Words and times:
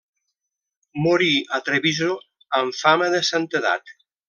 Morí 1.03 1.27
a 1.59 1.59
Treviso 1.67 2.09
amb 2.61 2.79
fama 2.81 3.13
de 3.17 3.21
santedat. 3.31 3.97